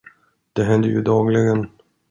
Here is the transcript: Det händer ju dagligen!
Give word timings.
Det 0.53 0.63
händer 0.63 0.89
ju 0.89 1.01
dagligen! 1.01 1.67